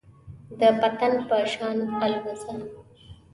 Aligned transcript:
د 0.59 0.61
پتنګ 0.79 1.15
په 1.29 1.37
شان 1.51 1.77
الوځه. 2.03 2.53